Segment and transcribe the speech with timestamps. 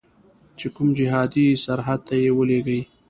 [0.57, 2.79] چې کوم جهادي سرحد ته یې ولیږي.